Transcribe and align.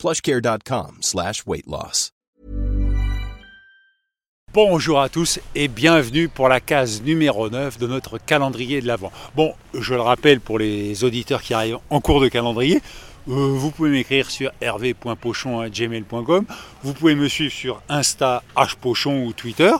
plushcare.com 0.00 0.96
slash. 1.02 1.44
Bonjour 4.54 4.98
à 4.98 5.10
tous 5.10 5.38
et 5.54 5.68
bienvenue 5.68 6.28
pour 6.30 6.48
la 6.48 6.58
case 6.58 7.02
numéro 7.02 7.50
9 7.50 7.78
de 7.78 7.86
notre 7.86 8.16
calendrier 8.16 8.80
de 8.80 8.86
l'Avent. 8.86 9.12
Bon, 9.36 9.52
je 9.74 9.94
le 9.94 10.00
rappelle 10.00 10.40
pour 10.40 10.58
les 10.58 11.04
auditeurs 11.04 11.42
qui 11.42 11.52
arrivent 11.52 11.80
en 11.90 12.00
cours 12.00 12.22
de 12.22 12.28
calendrier, 12.28 12.80
euh, 13.28 13.52
vous 13.52 13.70
pouvez 13.70 13.90
m'écrire 13.90 14.30
sur 14.30 14.50
hervé.pochon.gmail.com, 14.62 16.46
vous 16.82 16.94
pouvez 16.94 17.14
me 17.14 17.28
suivre 17.28 17.52
sur 17.52 17.82
Insta, 17.90 18.42
hpochon 18.56 19.26
ou 19.26 19.34
Twitter, 19.34 19.72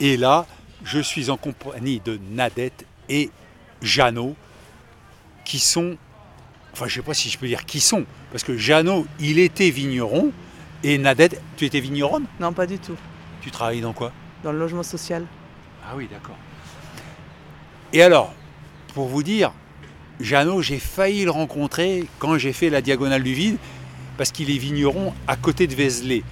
et 0.00 0.16
là, 0.16 0.46
je 0.82 0.98
suis 0.98 1.28
en 1.28 1.36
compagnie 1.36 2.00
de 2.02 2.18
Nadette 2.30 2.86
et 3.10 3.30
Jeannot, 3.82 4.34
qui 5.44 5.58
sont, 5.58 5.98
enfin 6.78 6.86
je 6.86 7.00
ne 7.00 7.02
sais 7.02 7.06
pas 7.06 7.14
si 7.14 7.28
je 7.28 7.36
peux 7.36 7.48
dire 7.48 7.66
qui 7.66 7.80
sont, 7.80 8.04
parce 8.30 8.44
que 8.44 8.56
Jeannot, 8.56 9.04
il 9.18 9.40
était 9.40 9.70
vigneron, 9.70 10.30
et 10.84 10.96
Nadette, 10.96 11.40
tu 11.56 11.64
étais 11.64 11.80
vigneronne? 11.80 12.24
Non, 12.38 12.52
pas 12.52 12.68
du 12.68 12.78
tout. 12.78 12.94
Tu 13.40 13.50
travailles 13.50 13.80
dans 13.80 13.92
quoi? 13.92 14.12
Dans 14.44 14.52
le 14.52 14.60
logement 14.60 14.84
social. 14.84 15.26
Ah 15.84 15.94
oui, 15.96 16.06
d'accord. 16.08 16.36
Et 17.92 18.00
alors, 18.00 18.32
pour 18.94 19.08
vous 19.08 19.24
dire, 19.24 19.52
Jeannot, 20.20 20.62
j'ai 20.62 20.78
failli 20.78 21.24
le 21.24 21.32
rencontrer 21.32 22.04
quand 22.20 22.38
j'ai 22.38 22.52
fait 22.52 22.70
la 22.70 22.80
diagonale 22.80 23.24
du 23.24 23.34
vide, 23.34 23.56
parce 24.16 24.30
qu'il 24.30 24.48
est 24.48 24.58
vigneron 24.58 25.14
à 25.26 25.34
côté 25.34 25.66
de 25.66 25.74
Vézelay. 25.74 26.22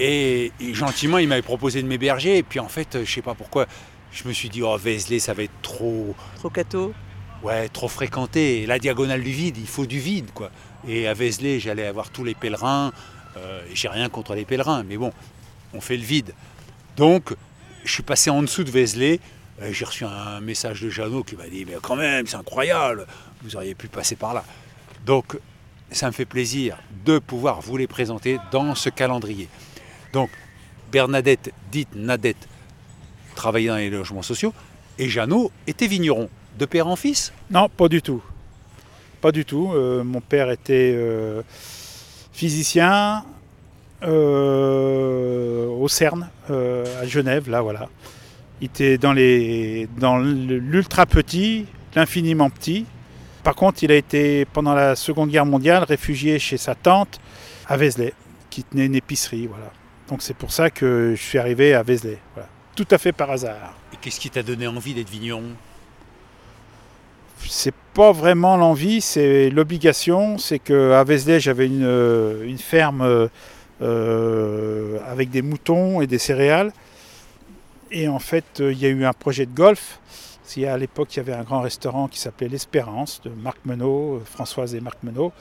Et, 0.00 0.50
et 0.58 0.74
gentiment, 0.74 1.18
il 1.18 1.28
m'avait 1.28 1.40
proposé 1.40 1.82
de 1.82 1.86
m'héberger, 1.86 2.38
et 2.38 2.42
puis 2.42 2.58
en 2.58 2.68
fait, 2.68 3.04
je 3.04 3.08
sais 3.12 3.22
pas 3.22 3.34
pourquoi, 3.34 3.66
je 4.10 4.26
me 4.26 4.32
suis 4.32 4.48
dit, 4.48 4.62
oh, 4.62 4.76
Vézelay, 4.76 5.20
ça 5.20 5.34
va 5.34 5.44
être 5.44 5.62
trop, 5.62 6.16
Trop 6.34 6.50
cato. 6.50 6.92
Ouais, 7.42 7.68
trop 7.68 7.88
fréquenté. 7.88 8.66
La 8.66 8.78
diagonale 8.78 9.22
du 9.22 9.30
vide, 9.30 9.56
il 9.58 9.66
faut 9.66 9.86
du 9.86 9.98
vide, 9.98 10.30
quoi. 10.32 10.50
Et 10.86 11.06
à 11.06 11.14
Vézelay, 11.14 11.60
j'allais 11.60 11.86
avoir 11.86 12.10
tous 12.10 12.24
les 12.24 12.34
pèlerins. 12.34 12.92
Euh, 13.36 13.62
j'ai 13.72 13.88
rien 13.88 14.08
contre 14.08 14.34
les 14.34 14.44
pèlerins, 14.44 14.82
mais 14.82 14.96
bon, 14.96 15.12
on 15.74 15.80
fait 15.80 15.96
le 15.96 16.02
vide. 16.02 16.34
Donc, 16.96 17.34
je 17.84 17.92
suis 17.92 18.02
passé 18.02 18.30
en 18.30 18.42
dessous 18.42 18.64
de 18.64 18.70
Vézelay. 18.70 19.20
euh, 19.62 19.72
J'ai 19.72 19.84
reçu 19.84 20.04
un 20.04 20.40
message 20.40 20.82
de 20.82 20.90
Jeannot 20.90 21.22
qui 21.24 21.36
m'a 21.36 21.46
dit 21.48 21.64
Mais 21.64 21.76
quand 21.80 21.96
même, 21.96 22.26
c'est 22.26 22.36
incroyable, 22.36 23.06
vous 23.42 23.56
auriez 23.56 23.74
pu 23.74 23.88
passer 23.88 24.16
par 24.16 24.34
là. 24.34 24.44
Donc, 25.06 25.38
ça 25.90 26.06
me 26.06 26.12
fait 26.12 26.24
plaisir 26.24 26.78
de 27.04 27.18
pouvoir 27.18 27.60
vous 27.60 27.76
les 27.76 27.86
présenter 27.86 28.38
dans 28.50 28.74
ce 28.74 28.88
calendrier. 28.88 29.48
Donc, 30.12 30.30
Bernadette, 30.90 31.52
dite 31.70 31.94
Nadette, 31.94 32.48
travaillait 33.34 33.68
dans 33.68 33.76
les 33.76 33.90
logements 33.90 34.22
sociaux, 34.22 34.52
et 34.98 35.08
Jeannot 35.08 35.50
était 35.66 35.86
vigneron, 35.86 36.28
de 36.58 36.64
père 36.66 36.86
en 36.86 36.96
fils? 36.96 37.32
Non, 37.50 37.68
pas 37.68 37.88
du 37.88 38.02
tout. 38.02 38.22
Pas 39.20 39.32
du 39.32 39.44
tout. 39.44 39.72
Euh, 39.72 40.02
mon 40.04 40.20
père 40.20 40.50
était 40.50 40.92
euh, 40.94 41.42
physicien 42.32 43.24
euh, 44.02 45.66
au 45.68 45.88
CERN, 45.88 46.28
euh, 46.50 47.02
à 47.02 47.06
Genève, 47.06 47.48
là, 47.48 47.60
voilà. 47.60 47.88
Il 48.60 48.66
était 48.66 48.98
dans 48.98 49.12
les 49.12 49.88
dans 49.98 50.18
l'ultra 50.18 51.06
petit, 51.06 51.66
l'infiniment 51.94 52.50
petit. 52.50 52.86
Par 53.42 53.54
contre, 53.54 53.82
il 53.82 53.90
a 53.90 53.96
été, 53.96 54.44
pendant 54.44 54.74
la 54.74 54.94
Seconde 54.94 55.30
Guerre 55.30 55.46
mondiale, 55.46 55.82
réfugié 55.82 56.38
chez 56.38 56.56
sa 56.56 56.74
tante 56.74 57.20
à 57.66 57.76
Vézelay, 57.76 58.14
qui 58.50 58.62
tenait 58.62 58.86
une 58.86 58.94
épicerie, 58.94 59.46
voilà. 59.46 59.72
Donc 60.08 60.22
c'est 60.22 60.36
pour 60.36 60.52
ça 60.52 60.70
que 60.70 61.14
je 61.16 61.22
suis 61.22 61.38
arrivé 61.38 61.74
à 61.74 61.82
Vézelay, 61.82 62.18
voilà. 62.34 62.48
Tout 62.76 62.86
à 62.90 62.98
fait 62.98 63.12
par 63.12 63.30
hasard. 63.30 63.74
Et 63.92 63.96
qu'est-ce 64.00 64.20
qui 64.20 64.30
t'a 64.30 64.42
donné 64.42 64.66
envie 64.66 64.94
d'être 64.94 65.10
vigneron? 65.10 65.42
C'est 67.48 67.74
pas 67.94 68.12
vraiment 68.12 68.56
l'envie, 68.56 69.00
c'est 69.00 69.50
l'obligation. 69.50 70.38
C'est 70.38 70.58
qu'à 70.58 71.04
Vézelay, 71.04 71.40
j'avais 71.40 71.66
une, 71.66 72.58
ferme 72.58 73.02
euh, 73.02 73.28
euh, 73.82 74.98
avec 75.06 75.30
des 75.30 75.42
moutons 75.42 76.00
et 76.00 76.06
des 76.06 76.18
céréales. 76.18 76.72
Et 77.90 78.08
en 78.08 78.18
fait, 78.18 78.60
euh, 78.60 78.72
il 78.72 78.78
y 78.78 78.86
a 78.86 78.88
eu 78.88 79.04
un 79.04 79.12
projet 79.12 79.46
de 79.46 79.54
golf. 79.54 79.98
À 80.66 80.76
l'époque, 80.76 81.14
il 81.14 81.16
y 81.16 81.20
avait 81.20 81.32
un 81.32 81.44
grand 81.44 81.62
restaurant 81.62 82.08
qui 82.08 82.18
s'appelait 82.18 82.48
L'Espérance 82.48 83.22
de 83.24 83.30
Marc 83.30 83.58
Menot, 83.64 84.20
Françoise 84.26 84.74
et 84.74 84.80
Marc 84.80 85.02
Menot. 85.02 85.32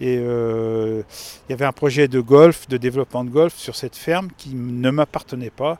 Et 0.00 0.14
il 0.14 1.04
y 1.50 1.52
avait 1.52 1.66
un 1.66 1.72
projet 1.72 2.08
de 2.08 2.20
golf, 2.20 2.66
de 2.66 2.78
développement 2.78 3.24
de 3.24 3.30
golf 3.30 3.54
sur 3.56 3.76
cette 3.76 3.96
ferme 3.96 4.28
qui 4.38 4.54
ne 4.54 4.90
m'appartenait 4.90 5.50
pas. 5.50 5.78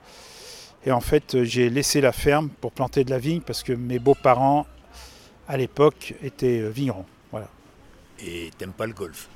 Et 0.85 0.93
en 0.93 1.01
fait, 1.01 1.45
j'ai 1.45 1.71
laissé 1.71 2.03
la 2.03 2.13
ferme 2.13 2.51
pour 2.61 2.73
planter 2.73 3.05
de 3.05 3.11
la 3.11 3.19
vigne 3.19 3.41
parce 3.41 3.63
que 3.63 3.73
mes 3.73 3.99
beaux-parents 3.99 4.67
à 5.48 5.56
l'époque 5.56 6.14
était 6.22 6.60
euh, 6.60 6.69
vigneron. 6.69 7.04
Voilà. 7.32 7.48
Et 8.20 8.50
t'aimes 8.59 8.72
pas 8.72 8.86
le 8.86 8.92
golf? 8.92 9.28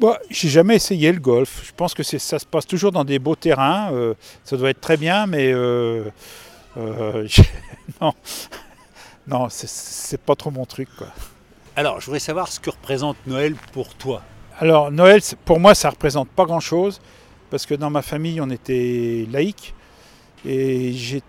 Bon, 0.00 0.16
j'ai 0.30 0.48
jamais 0.48 0.76
essayé 0.76 1.12
le 1.12 1.20
golf. 1.20 1.62
Je 1.64 1.72
pense 1.76 1.94
que 1.94 2.02
ça 2.02 2.38
se 2.38 2.46
passe 2.46 2.66
toujours 2.66 2.92
dans 2.92 3.04
des 3.04 3.18
beaux 3.18 3.36
terrains. 3.36 3.92
euh, 3.92 4.14
ça 4.44 4.56
doit 4.56 4.70
être 4.70 4.80
très 4.80 4.96
bien, 4.96 5.26
mais 5.26 5.52
euh, 5.52 6.04
euh, 6.76 7.28
non, 8.00 8.12
non, 9.26 9.48
c'est- 9.50 10.16
pas 10.18 10.34
trop 10.34 10.50
mon 10.50 10.64
truc. 10.64 10.88
Quoi. 10.96 11.08
Alors, 11.76 12.00
je 12.00 12.06
voudrais 12.06 12.18
savoir 12.20 12.48
ce 12.48 12.58
que 12.60 12.70
représente 12.70 13.16
Noël 13.26 13.54
pour 13.72 13.94
toi. 13.94 14.22
Alors 14.58 14.90
Noël, 14.90 15.20
pour 15.44 15.58
moi, 15.60 15.74
ça 15.74 15.90
représente 15.90 16.28
pas 16.28 16.44
grand-chose 16.44 17.00
parce 17.50 17.66
que 17.66 17.74
dans 17.74 17.90
ma 17.90 18.02
famille, 18.02 18.40
on 18.40 18.50
était 18.50 19.26
laïcs 19.30 19.74
et 20.44 20.92
j'ai 20.92 21.22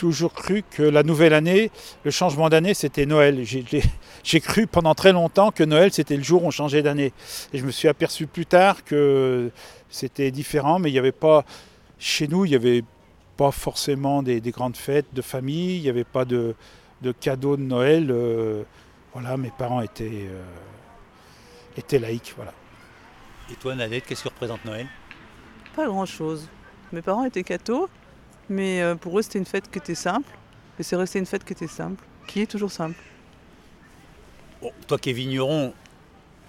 toujours 0.00 0.32
cru 0.32 0.64
que 0.70 0.82
la 0.82 1.02
nouvelle 1.02 1.34
année, 1.34 1.70
le 2.04 2.10
changement 2.10 2.48
d'année, 2.48 2.72
c'était 2.72 3.04
Noël. 3.04 3.44
J'ai- 3.44 4.40
cru 4.40 4.66
pendant 4.66 4.94
très 4.94 5.12
longtemps 5.12 5.50
que 5.50 5.62
Noël, 5.62 5.92
c'était 5.92 6.16
le 6.16 6.22
jour 6.22 6.42
où 6.42 6.46
on 6.46 6.50
changeait 6.50 6.80
d'année. 6.80 7.12
Et 7.52 7.58
je 7.58 7.66
me 7.66 7.70
suis 7.70 7.86
aperçu 7.86 8.26
plus 8.26 8.46
tard 8.46 8.82
que 8.82 9.50
c'était 9.90 10.30
différent, 10.30 10.78
mais 10.78 10.88
il 10.88 10.94
n'y 10.94 10.98
avait 10.98 11.12
pas, 11.12 11.44
chez 11.98 12.28
nous, 12.28 12.46
il 12.46 12.48
n'y 12.48 12.54
avait 12.56 12.82
pas 13.36 13.50
forcément 13.50 14.22
des, 14.22 14.40
des 14.40 14.50
grandes 14.52 14.78
fêtes 14.78 15.12
de 15.12 15.20
famille, 15.20 15.76
il 15.76 15.82
n'y 15.82 15.90
avait 15.90 16.04
pas 16.04 16.24
de, 16.24 16.54
de 17.02 17.12
cadeaux 17.12 17.58
de 17.58 17.62
Noël. 17.62 18.08
euh, 18.10 18.62
voilà, 19.12 19.36
mes 19.36 19.50
parents 19.50 19.82
étaient, 19.82 20.28
euh, 20.30 20.42
étaient 21.76 21.98
laïcs. 21.98 22.32
Voilà. 22.36 22.54
Et 23.52 23.54
toi, 23.56 23.74
Nadette, 23.74 24.06
qu'est-ce 24.06 24.22
que 24.24 24.30
représente 24.30 24.64
Noël? 24.64 24.86
Pas 25.76 25.84
grand-chose. 25.86 26.48
Mes 26.90 27.02
parents 27.02 27.24
étaient 27.26 27.44
cathos, 27.44 27.88
mais 28.50 28.82
euh, 28.82 28.94
pour 28.96 29.18
eux, 29.18 29.22
c'était 29.22 29.38
une 29.38 29.46
fête 29.46 29.70
qui 29.70 29.78
était 29.78 29.94
simple. 29.94 30.30
Et 30.78 30.82
c'est 30.82 30.96
resté 30.96 31.18
une 31.18 31.26
fête 31.26 31.44
qui 31.44 31.52
était 31.52 31.66
simple, 31.66 32.04
qui 32.26 32.42
est 32.42 32.46
toujours 32.46 32.70
simple. 32.72 32.96
Bon, 34.60 34.70
Toi 34.86 34.98
qui 34.98 35.10
es 35.10 35.12
vigneron, 35.12 35.72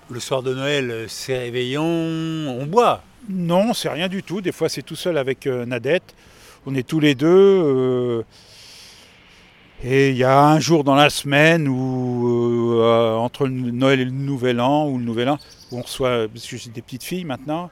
le 0.09 0.19
soir 0.19 0.44
de 0.44 0.53
Noël, 0.53 0.91
euh, 0.91 1.07
c'est 1.07 1.38
réveillon, 1.38 1.84
on 1.85 2.66
boit. 2.66 3.03
Non, 3.29 3.73
c'est 3.73 3.89
rien 3.89 4.07
du 4.07 4.23
tout. 4.23 4.41
Des 4.41 4.51
fois, 4.51 4.67
c'est 4.67 4.81
tout 4.81 4.95
seul 4.95 5.17
avec 5.17 5.47
euh, 5.47 5.66
Nadette. 5.66 6.16
On 6.66 6.75
est 6.75 6.88
tous 6.88 7.00
les 7.00 7.16
deux. 7.16 7.28
euh, 7.28 8.23
et 9.83 10.12
il 10.12 10.16
y 10.16 10.23
a 10.23 10.39
un 10.39 10.59
jour 10.59 10.83
dans 10.83 10.94
la 10.94 11.09
semaine 11.09 11.68
où, 11.68 12.75
euh, 12.79 13.16
entre 13.16 13.47
le 13.47 13.72
Noël 13.72 14.00
et 14.00 14.06
le 14.06 14.12
Nouvel 14.12 14.62
An, 14.62 14.88
ou 14.88 15.00
le 15.00 15.03
Nouvel 15.03 15.28
An, 15.29 15.39
où 15.72 15.79
on 15.79 15.81
reçoit, 15.81 16.28
parce 16.28 16.45
que 16.45 16.56
j'ai 16.56 16.69
des 16.69 16.83
petites 16.83 17.03
filles 17.03 17.25
maintenant, 17.25 17.72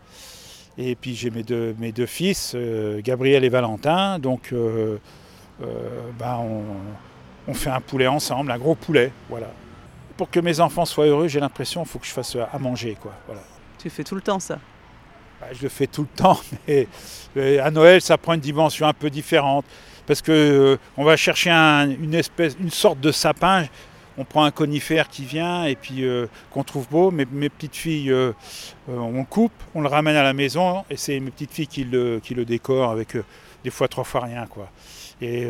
et 0.82 0.96
puis 0.96 1.14
j'ai 1.16 1.30
mes 1.30 1.44
deux, 1.44 1.76
mes 1.80 1.92
deux 1.92 2.06
fils, 2.06 2.54
euh, 2.56 3.02
Gabriel 3.04 3.44
et 3.44 3.50
Valentin, 3.50 4.18
donc 4.20 4.50
euh, 4.54 4.98
euh, 5.62 5.66
ben, 6.18 6.38
on, 6.40 6.64
on 7.48 7.54
fait 7.54 7.70
un 7.70 7.82
poulet 7.82 8.08
ensemble, 8.08 8.52
un 8.52 8.58
gros 8.58 8.76
poulet, 8.76 9.12
voilà. 9.30 9.52
Pour 10.18 10.30
que 10.30 10.40
mes 10.40 10.60
enfants 10.60 10.86
soient 10.86 11.06
heureux, 11.06 11.28
j'ai 11.28 11.40
l'impression 11.40 11.82
qu'il 11.84 11.90
faut 11.92 12.00
que 12.00 12.06
je 12.08 12.12
fasse 12.12 12.36
à 12.36 12.58
manger, 12.60 12.98
quoi, 13.00 13.14
voilà. 13.26 13.42
Tu 13.78 13.90
fais 13.90 14.04
tout 14.04 14.16
le 14.16 14.22
temps 14.22 14.40
ça? 14.40 14.60
Bah, 15.40 15.48
je 15.54 15.62
le 15.64 15.70
fais 15.70 15.88
tout 15.88 16.02
le 16.02 16.08
temps, 16.16 16.40
mais 17.36 17.60
à 17.60 17.72
Noël, 17.72 18.02
ça 18.02 18.18
prend 18.18 18.34
une 18.34 18.42
dimension 18.42 18.88
un 18.88 18.94
peu 18.94 19.10
différente. 19.10 19.66
Parce 20.06 20.22
que 20.24 20.32
euh, 20.32 20.78
on 20.98 21.04
va 21.04 21.16
chercher 21.16 21.52
un- 21.52 21.88
une 21.92 22.16
espèce, 22.16 22.58
une 22.60 22.72
sorte 22.72 23.00
de 23.00 23.12
sapin. 23.12 23.66
On 24.20 24.26
prend 24.26 24.44
un 24.44 24.52
conifère 24.52 25.08
qui 25.08 25.24
vient 25.24 25.64
et 25.64 25.78
puis 25.78 26.04
euh, 26.04 26.28
qu'on 26.52 26.66
trouve 26.66 26.90
beau. 26.90 27.10
Mes, 27.10 27.26
petites 27.26 27.78
filles, 27.78 28.12
euh, 28.12 28.34
euh, 28.90 28.98
on 28.98 29.20
le 29.20 29.24
coupe, 29.24 29.54
on 29.74 29.80
le 29.80 29.88
ramène 29.88 30.18
à 30.18 30.24
la 30.24 30.34
maison 30.34 30.84
et 30.90 30.98
c'est 30.98 31.18
mes 31.22 31.32
petites 31.32 31.54
filles 31.54 31.68
qui 31.68 31.86
le, 31.86 32.20
qui 32.22 32.36
le 32.36 32.44
décorent 32.44 32.92
avec 32.92 33.16
des 33.64 33.70
fois 33.70 33.88
trois 33.88 34.04
fois 34.04 34.26
rien, 34.26 34.46
quoi. 34.46 34.70
Et 35.22 35.48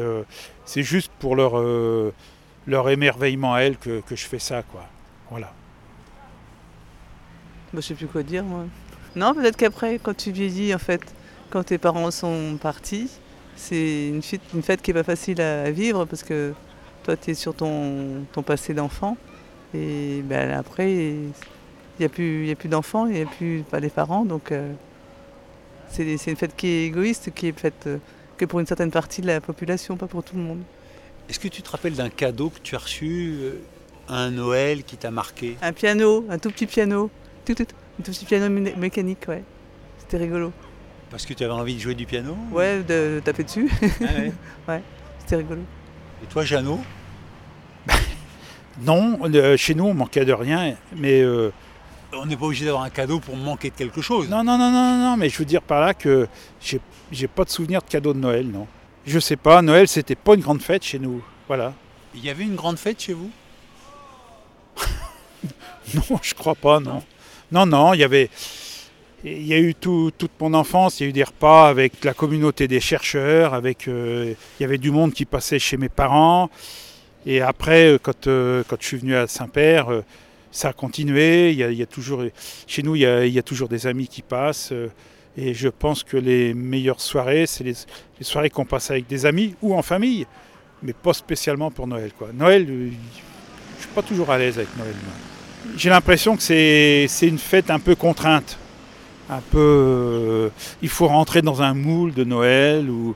c'est 0.66 0.84
juste 0.84 1.12
pour 1.20 1.36
leur, 1.36 1.60
leur 2.68 2.90
émerveillement 2.90 3.56
à 3.56 3.62
elles 3.62 3.78
que, 3.78 4.02
que 4.02 4.16
je 4.16 4.26
fais 4.26 4.40
ça, 4.40 4.62
quoi. 4.62 4.86
Voilà. 5.32 5.52
Bah, 7.74 7.82
je 7.82 7.88
sais 7.88 7.96
plus 7.96 8.08
quoi 8.08 8.22
dire. 8.22 8.44
Non, 9.16 9.34
peut-être 9.34 9.58
qu'après, 9.58 10.00
quand 10.02 10.16
tu 10.16 10.32
vieillis, 10.32 10.76
en 10.76 10.80
fait, 10.80 11.02
quand 11.50 11.64
tes 11.64 11.80
parents 11.80 12.12
sont 12.12 12.58
partis, 12.62 13.10
c'est 13.56 14.10
une, 14.10 14.22
fête- 14.22 14.42
une 14.54 14.62
fête 14.64 14.82
qui 14.84 14.92
est 14.92 14.94
pas 14.94 15.04
facile 15.04 15.42
à 15.42 15.72
vivre 15.72 16.06
parce 16.06 16.24
que 16.24 16.54
toi, 17.04 17.16
tu 17.18 17.32
es 17.32 17.34
sur 17.34 17.54
ton, 17.54 18.26
ton 18.32 18.42
passé 18.44 18.74
d'enfant. 18.74 19.18
Et 19.74 20.22
ben, 20.24 20.52
après, 20.52 20.92
il 20.92 21.32
n'y 22.00 22.06
a 22.06 22.10
plus, 22.10 22.56
plus 22.58 22.70
d'enfants, 22.70 23.06
il 23.08 23.14
n'y 23.14 23.22
a 23.22 23.26
plus 23.26 23.64
pas 23.70 23.80
les 23.80 23.90
parents. 23.90 24.26
Donc, 24.26 24.52
euh, 24.52 24.72
c'est 25.90 26.04
une 26.28 26.36
fête 26.38 26.56
qui 26.56 26.68
est 26.68 26.86
égoïste, 26.86 27.32
qui 27.34 27.48
est 27.48 27.60
faite 27.60 27.86
euh, 27.88 27.98
que 28.38 28.46
pour 28.46 28.60
une 28.60 28.66
certaine 28.66 28.92
partie 28.92 29.22
de 29.22 29.28
la 29.28 29.42
population, 29.42 29.98
pas 29.98 30.08
pour 30.08 30.24
tout 30.24 30.36
le 30.36 30.42
monde. 30.44 30.62
Est-ce 31.30 31.40
que 31.40 31.48
tu 31.48 31.62
te 31.62 31.70
rappelles 31.70 31.94
d'un 31.96 32.10
cadeau 32.10 32.50
que 32.50 32.60
tu 32.62 32.76
as 32.76 32.80
reçu 32.80 33.36
euh, 33.42 33.52
à 34.08 34.18
un 34.24 34.32
Noël 34.32 34.84
qui 34.84 34.98
t'a 34.98 35.12
marqué? 35.12 35.58
Un 35.62 35.74
piano, 35.74 36.26
un 36.30 36.38
tout 36.40 36.50
petit 36.52 36.66
piano, 36.66 37.10
tout, 37.46 37.54
tout, 37.54 37.64
un 38.00 38.04
tout 38.04 38.12
petit 38.12 38.26
piano 38.26 38.48
mé- 38.48 38.76
mécanique, 38.78 39.26
ouais. 39.28 39.44
C'était 40.00 40.18
rigolo. 40.18 40.52
Parce 41.12 41.26
que 41.26 41.34
tu 41.34 41.44
avais 41.44 41.54
envie 41.54 41.76
de 41.76 41.80
jouer 41.80 41.96
du 41.96 42.06
piano? 42.06 42.36
Ouais, 42.52 42.78
de, 42.80 43.16
de 43.16 43.22
taper 43.24 43.44
dessus, 43.44 43.70
Ah 44.02 44.22
ouais. 44.68 44.82
c'était 45.20 45.36
rigolo. 45.38 45.62
Et 46.24 46.28
toi, 46.28 46.44
Jeannot 46.44 46.80
Non, 48.82 49.20
euh, 49.24 49.58
chez 49.58 49.76
nous, 49.76 49.86
on 49.86 49.94
manquait 49.94 50.26
de 50.26 50.34
rien, 50.34 50.76
mais 50.96 51.22
euh, 51.22 51.52
On 52.14 52.26
n'est 52.26 52.38
pas 52.38 52.46
obligé 52.46 52.66
d'avoir 52.66 52.84
un 52.84 52.90
cadeau 52.90 53.20
pour 53.20 53.36
manquer 53.36 53.70
de 53.70 53.76
quelque 53.76 54.02
chose. 54.02 54.30
non, 54.30 54.44
non, 54.44 54.58
non, 54.58 54.72
non, 54.72 54.98
non, 54.98 55.18
mais 55.18 55.30
je 55.30 55.38
veux 55.38 55.46
dire 55.46 55.62
par 55.62 55.82
là 55.82 55.94
que 55.94 56.28
j'ai, 56.62 56.80
j'ai 57.12 57.28
pas 57.28 57.44
de 57.44 57.50
souvenir 57.50 57.82
de 57.82 57.88
cadeau 57.88 58.14
de 58.14 58.20
Noël, 58.20 58.48
non. 58.48 58.68
Je 59.06 59.20
sais 59.20 59.38
pas, 59.38 59.62
Noël, 59.62 59.88
c'était 59.88 60.16
pas 60.16 60.36
une 60.36 60.42
grande 60.42 60.62
fête 60.62 60.84
chez 60.84 61.00
nous, 61.00 61.22
voilà. 61.48 61.74
Il 62.14 62.24
y 62.24 62.30
avait 62.30 62.44
une 62.44 62.56
grande 62.56 62.78
fête 62.78 63.02
chez 63.02 63.14
vous? 63.14 63.32
Non, 65.96 66.20
je 66.22 66.36
crois 66.36 66.54
pas, 66.54 66.80
non. 66.80 67.02
Non, 67.52 67.66
non, 67.66 67.94
il 67.96 68.00
y 68.02 68.04
avait. 68.04 68.30
Il 69.26 69.46
y 69.46 69.54
a 69.54 69.60
eu 69.60 69.76
tout- 69.76 70.12
toute 70.18 70.32
mon 70.40 70.54
enfance, 70.54 71.00
il 71.00 71.04
y 71.04 71.06
a 71.08 71.10
eu 71.10 71.14
des 71.14 71.24
repas 71.26 71.68
avec 71.68 72.06
la 72.06 72.14
communauté 72.14 72.70
des 72.70 72.80
chercheurs, 72.80 73.54
avec, 73.54 73.90
euh, 73.90 74.34
il 74.60 74.64
y 74.64 74.66
avait 74.66 74.78
du 74.78 74.92
monde 74.92 75.12
qui 75.14 75.26
passait 75.26 75.60
chez 75.60 75.76
mes 75.76 75.90
parents. 75.90 76.50
Et 77.26 77.42
après, 77.42 77.88
euh, 77.94 77.98
quand, 78.02 78.28
euh, 78.28 78.64
quand 78.66 78.78
je 78.80 78.88
suis 78.88 78.98
venu 78.98 79.16
à 79.18 79.28
Saint-Père, 79.28 79.88
ça 80.52 80.70
a 80.70 80.74
continué. 80.74 81.52
Il 81.52 81.58
y 81.58 81.84
a, 81.84 81.86
toujours, 81.86 82.24
chez 82.66 82.82
nous, 82.82 82.96
il 82.96 83.02
y, 83.02 83.40
a, 83.40 83.44
toujours 83.44 83.68
des 83.68 83.88
amis 83.88 84.08
qui 84.08 84.22
passent. 84.22 84.74
et 85.38 85.54
je 85.54 85.70
pense 85.70 86.04
que 86.04 86.18
les 86.18 86.54
meilleures 86.54 87.02
soirées, 87.02 87.46
c'est 87.46 87.64
les, 87.64 87.76
soirées 88.22 88.50
qu'on 88.50 88.66
passe 88.66 88.90
avec 88.92 89.06
des 89.08 89.26
amis 89.26 89.54
ou 89.62 89.76
en 89.76 89.82
famille, 89.82 90.26
mais 90.82 90.94
pas 90.94 91.14
spécialement 91.14 91.72
pour 91.72 91.88
Noël. 91.88 92.12
Quoi. 92.18 92.30
Noël, 92.34 92.66
je 92.68 93.82
suis 93.82 93.94
pas 93.94 94.02
toujours 94.02 94.32
à 94.32 94.38
l'aise 94.38 94.58
avec 94.58 94.70
Noël. 94.78 94.96
J'ai 95.78 95.90
l'impression 95.90 96.36
que 96.38 96.42
c'est 96.42 97.08
une 97.22 97.38
fête 97.38 97.70
un 97.70 97.80
peu 97.80 97.96
contrainte. 97.96 98.58
Un 99.30 99.42
peu. 99.42 99.58
euh, 99.60 100.50
il 100.82 100.90
faut 100.90 101.08
rentrer 101.08 101.42
dans 101.42 101.62
un 101.62 101.74
moule 101.74 102.14
de 102.14 102.24
Noël 102.24 102.90
ou. 102.90 103.16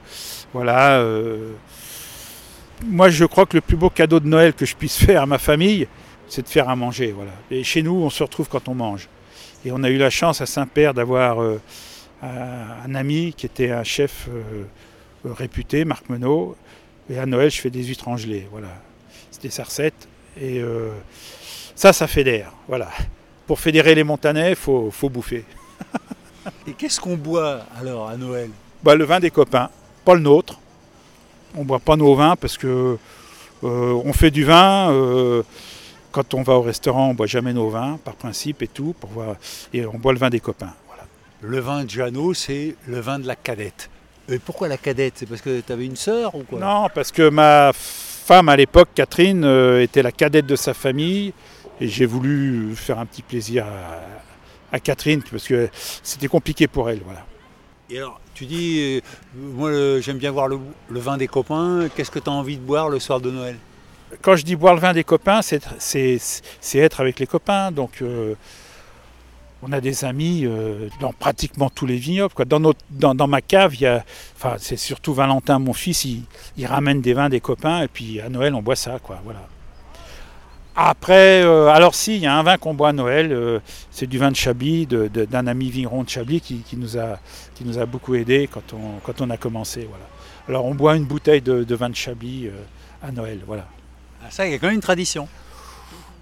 Voilà. 0.54 1.00
euh, 1.00 1.54
moi, 2.86 3.10
je 3.10 3.26
crois 3.26 3.46
que 3.46 3.58
le 3.58 3.62
plus 3.62 3.78
beau 3.78 3.90
cadeau 3.90 4.20
de 4.20 4.28
Noël 4.28 4.54
que 4.54 4.66
je 4.66 4.76
puisse 4.76 4.98
faire 5.06 5.24
à 5.24 5.26
ma 5.26 5.38
famille, 5.40 5.88
c'est 6.28 6.44
de 6.44 6.48
faire 6.48 6.70
à 6.70 6.76
manger. 6.76 7.12
Voilà. 7.12 7.32
Et 7.50 7.64
chez 7.64 7.82
nous, 7.82 7.96
on 7.96 8.10
se 8.10 8.22
retrouve 8.24 8.48
quand 8.50 8.68
on 8.68 8.76
mange. 8.76 9.08
Et 9.66 9.72
on 9.72 9.82
a 9.84 9.90
eu 9.90 9.98
la 9.98 10.10
chance 10.10 10.42
à 10.42 10.46
Saint-Père 10.46 10.94
d'avoir 10.94 11.42
euh, 11.42 11.60
un 12.22 12.96
ami 12.96 13.34
qui 13.36 13.46
était 13.46 13.72
un 13.72 13.84
chef 13.84 14.28
réputé, 15.26 15.86
Marc 15.86 16.10
Menot. 16.10 16.56
Et 17.10 17.18
à 17.18 17.26
Noël, 17.26 17.50
je 17.50 17.60
fais 17.62 17.70
des 17.70 17.84
huîtres 17.84 18.08
en 18.08 18.18
gelée. 18.18 18.48
Voilà. 18.52 18.68
C'était 19.32 19.50
sa 19.50 19.64
recette. 19.64 20.08
Et 20.40 20.62
ça, 21.76 21.94
ça 21.94 22.08
fédère. 22.08 22.52
Voilà. 22.68 22.90
Pour 23.48 23.60
fédérer 23.60 23.96
les 23.96 24.04
Montanais, 24.04 24.50
il 24.52 24.56
faut, 24.56 24.92
faut 24.92 25.10
bouffer. 25.10 25.46
Et 26.68 26.74
qu'est-ce 26.74 27.00
qu'on 27.00 27.16
boit 27.16 27.62
alors 27.80 28.10
à 28.10 28.18
Noël? 28.18 28.50
Bah, 28.84 28.96
le 28.96 29.06
vin 29.06 29.20
des 29.20 29.32
copains, 29.32 29.70
pas 30.04 30.14
le 30.16 30.22
nôtre. 30.22 30.60
On 31.56 31.64
boit 31.64 31.80
pas 31.80 31.96
nos 31.96 32.16
vins 32.16 32.36
parce 32.36 32.58
que 32.58 32.98
euh, 33.64 34.02
on 34.06 34.14
fait 34.14 34.32
du 34.32 34.44
vin. 34.44 34.92
euh, 34.92 35.44
quand 36.12 36.36
on 36.36 36.44
va 36.44 36.54
au 36.54 36.62
restaurant, 36.62 37.10
on 37.10 37.14
boit 37.16 37.26
jamais 37.28 37.54
nos 37.54 37.70
vins, 37.70 38.00
par 38.04 38.14
principe 38.14 38.62
et 38.62 38.68
tout, 38.68 38.94
pour 39.00 39.10
voir. 39.10 39.36
Et 39.74 39.86
on 39.86 39.98
boit 39.98 40.14
le 40.14 40.20
vin 40.20 40.30
des 40.30 40.40
copains. 40.40 40.74
Voilà. 40.88 41.04
Le 41.42 41.60
vin 41.60 41.84
de 41.84 41.90
Jeannot, 41.90 42.36
c'est 42.36 42.76
le 42.88 43.00
vin 43.00 43.18
de 43.20 43.26
la 43.26 43.36
cadette. 43.36 43.90
Et 44.30 44.38
pourquoi 44.38 44.68
la 44.68 44.78
cadette? 44.78 45.14
C'est 45.18 45.26
parce 45.26 45.42
que 45.42 45.62
tu 45.62 45.74
avais 45.74 45.86
une 45.86 45.96
sœur 45.96 46.36
ou 46.36 46.44
quoi? 46.44 46.60
Non, 46.60 46.88
parce 46.94 47.12
que 47.12 47.30
ma 47.30 47.72
femme 47.74 48.48
à 48.48 48.56
l'époque, 48.56 48.90
Catherine, 48.94 49.44
euh, 49.44 49.82
était 49.82 50.04
la 50.04 50.12
cadette 50.12 50.46
de 50.46 50.56
sa 50.56 50.74
famille. 50.74 51.34
Et 51.82 51.88
j'ai 51.88 52.06
voulu 52.06 52.76
faire 52.76 53.00
un 53.00 53.06
petit 53.08 53.24
plaisir 53.24 53.66
à, 53.66 54.00
à 54.74 54.80
Catherine, 54.82 55.22
parce 55.32 55.48
que 55.48 55.70
c'était 56.04 56.28
compliqué 56.28 56.68
pour 56.68 56.90
elle. 56.90 57.00
Voilà. 57.06 57.26
Et 57.90 57.98
alors, 58.00 58.20
tu 58.34 58.46
dis, 58.46 58.80
euh, 58.82 59.02
moi 59.38 59.70
j'aime 60.02 60.18
bien 60.18 60.34
boire 60.34 60.48
le, 60.48 60.60
le 60.90 61.00
vin 61.00 61.16
des 61.16 61.28
copains. 61.28 61.88
Qu'est-ce 61.96 62.12
que 62.12 62.20
tu 62.20 62.30
as 62.30 62.34
envie 62.34 62.58
de 62.58 62.62
boire 62.64 62.90
le 62.90 63.00
soir 63.00 63.22
de 63.22 63.32
Noël? 63.32 63.56
Quand 64.22 64.36
je 64.36 64.44
dis 64.44 64.56
boire 64.56 64.74
le 64.74 64.80
vin 64.80 64.94
des 64.94 65.04
copains, 65.04 65.42
c'est 65.42 66.10
être 66.76 67.00
avec 67.00 67.20
les 67.20 67.28
copains. 67.28 67.72
Donc, 67.72 68.02
euh, 68.02 68.36
on 69.62 69.72
a 69.72 69.80
des 69.80 70.06
amis 70.06 70.46
euh, 70.46 70.90
dans 71.00 71.14
pratiquement 71.14 71.70
tous 71.70 71.86
les 71.86 71.98
vignobles. 71.98 72.34
Quoi. 72.34 72.46
Dans, 72.46 72.60
notre, 72.60 72.82
dans, 72.90 73.16
dans 73.16 73.28
ma 73.28 73.42
cave, 73.42 73.76
il 73.76 73.82
y 73.82 73.88
a, 73.88 74.04
enfin, 74.36 74.56
c'est 74.60 74.78
surtout 74.78 75.14
Valentin, 75.14 75.58
mon 75.60 75.74
fils, 75.74 76.06
il, 76.06 76.24
il 76.58 76.66
ramène 76.66 77.02
des 77.02 77.14
vins 77.14 77.30
des 77.30 77.40
copains. 77.40 77.84
Et 77.84 77.88
puis 77.88 78.20
à 78.22 78.30
Noël, 78.30 78.54
on 78.56 78.62
boit 78.62 78.76
ça. 78.76 79.00
Quoi, 79.02 79.20
voilà. 79.24 79.48
Après, 80.76 81.44
euh, 81.44 81.68
alors 81.68 81.94
si, 81.94 82.16
il 82.16 82.22
y 82.22 82.26
a 82.26 82.36
un 82.36 82.42
vin 82.42 82.58
qu'on 82.58 82.74
boit 82.74 82.90
à 82.90 82.94
Noël, 82.94 83.32
euh, 83.32 83.60
c'est 83.92 84.08
du 84.08 84.18
vin 84.18 84.32
de 84.32 84.36
Chablis, 84.36 84.88
de- 84.88 85.08
de- 85.08 85.26
d'un 85.26 85.46
ami 85.46 85.70
vigneron 85.70 86.04
de 86.04 86.10
Chablis 86.10 86.42
qui, 86.42 86.58
qui 86.62 86.78
nous 86.78 86.98
a, 86.98 87.20
qui 87.54 87.64
nous 87.64 87.78
a 87.78 87.86
beaucoup 87.86 88.16
aidé 88.16 88.50
quand 88.52 88.74
on, 88.74 89.00
quand 89.04 89.22
on 89.22 89.30
a 89.30 89.38
commencé. 89.38 89.88
Voilà. 89.88 90.06
Alors 90.50 90.66
on 90.66 90.74
boit 90.74 90.96
une 90.96 91.06
bouteille 91.06 91.42
de, 91.42 91.64
de 91.64 91.76
vin 91.76 91.90
de 91.90 91.96
Chablis 91.96 92.48
euh, 92.48 92.52
à 93.08 93.12
Noël. 93.12 93.40
Voilà. 93.46 93.68
Ah, 94.24 94.32
Ça, 94.32 94.48
il 94.48 94.52
y 94.52 94.56
a 94.56 94.58
quand 94.58 94.66
même 94.66 94.76
une 94.76 94.82
tradition. 94.82 95.28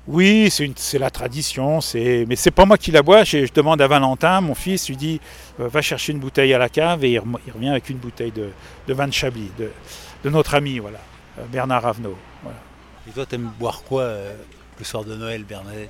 Oui, 0.05 0.49
c'est 0.51 0.65
une- 0.65 0.73
c'est 0.75 0.99
la 0.99 1.11
tradition, 1.11 1.79
c'est 1.79 2.25
mais 2.27 2.35
c'est 2.35 2.51
pas 2.51 2.65
moi 2.65 2.77
qui 2.77 2.91
la 2.91 3.03
bois. 3.03 3.23
Je, 3.23 3.45
je 3.45 3.53
demande 3.53 3.79
à 3.81 3.87
Valentin, 3.87 4.41
mon 4.41 4.55
fils, 4.55 4.89
lui 4.89 4.97
dit 4.97 5.21
va 5.59 5.81
chercher 5.81 6.11
une 6.11 6.19
bouteille 6.19 6.53
à 6.53 6.57
la 6.57 6.67
cave 6.67 7.05
et 7.05 7.11
il, 7.11 7.19
revient 7.53 7.69
avec 7.69 7.89
une 7.89 7.97
bouteille 7.99 8.31
de, 8.31 8.49
de 8.87 8.93
vin 8.93 9.07
de 9.07 9.13
Chablis, 9.13 9.51
de, 9.57 9.69
de 10.25 10.29
notre 10.29 10.55
ami, 10.55 10.79
voilà, 10.79 10.99
Bernard 11.53 11.83
Ravenot. 11.83 12.17
Et 13.07 13.11
toi, 13.11 13.25
t'aimes 13.25 13.51
boire 13.59 13.83
quoi 13.83 14.03
euh, 14.03 14.35
le 14.79 14.85
soir 14.85 15.03
de 15.03 15.15
Noël, 15.15 15.43
Bernadette 15.43 15.89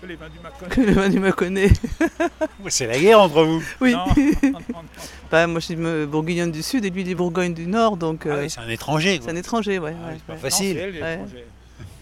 Que 0.00 0.06
les 0.06 0.16
vins 0.16 0.28
du 0.28 0.38
Macon. 0.40 0.66
Que 0.68 0.80
le 0.80 0.92
vin 0.92 1.08
du 1.08 1.20
Mâconnais. 1.20 1.70
C'est 2.68 2.86
la 2.86 2.98
guerre 2.98 3.20
entre 3.20 3.44
vous. 3.44 3.62
Oui. 3.80 3.92
Non, 3.92 4.06
non, 4.06 4.14
non, 4.42 4.50
non. 4.52 4.84
Bah, 5.30 5.46
moi, 5.46 5.60
je 5.60 5.66
suis 5.66 5.76
me- 5.76 6.06
bourguignonne 6.06 6.50
du 6.52 6.62
sud 6.62 6.84
et 6.84 6.90
lui, 6.90 7.02
il 7.02 7.10
est 7.10 7.14
Bourgogne 7.14 7.54
du 7.54 7.66
nord, 7.66 7.96
donc 7.96 8.22
Ah 8.26 8.30
euh, 8.30 8.42
oui, 8.42 8.50
c'est 8.50 8.60
un 8.60 8.68
étranger. 8.68 9.20
c'est 9.22 9.30
un 9.30 9.36
étranger, 9.36 9.78
ouais. 9.78 9.94
Ah, 10.04 10.08
ouais, 10.08 10.14
c'est 10.16 10.24
pas 10.26 10.32
ouais. 10.34 10.38
facile. 10.38 10.76
Les 10.76 11.00
Ouais. 11.00 11.20
je 11.32 11.40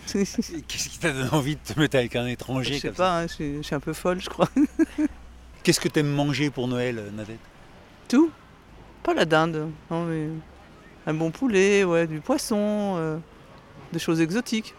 Qu'est-ce 0.66 0.88
qui 0.88 0.98
t'a 0.98 1.12
donné 1.12 1.28
envie 1.32 1.56
de 1.56 1.60
te 1.74 1.78
mettre 1.78 1.96
avec 1.98 2.16
un 2.16 2.26
étranger 2.26 2.78
sais 2.78 2.88
comme 2.88 2.96
pas, 2.96 3.18
hein, 3.18 3.26
je, 3.26 3.32
suis, 3.34 3.56
je 3.58 3.62
suis 3.62 3.74
un 3.74 3.80
peu 3.80 3.92
folle, 3.92 4.22
je 4.22 4.30
crois. 4.30 4.48
Qu'est-ce 5.62 5.80
que 5.80 5.88
t'aimes 5.88 6.08
manger 6.10 6.48
pour 6.48 6.66
Noël, 6.66 6.98
euh, 6.98 7.10
Nadette? 7.10 7.36
Tout. 8.08 8.30
Pas 9.02 9.12
la 9.12 9.26
dinde, 9.26 9.68
non, 9.90 10.04
mais 10.06 10.28
un 11.06 11.12
bon 11.12 11.30
poulet, 11.30 11.84
ouais, 11.84 12.06
du 12.06 12.20
poisson, 12.20 12.94
euh, 12.96 13.18
des 13.92 13.98
choses 13.98 14.20
exotiques. 14.20 14.74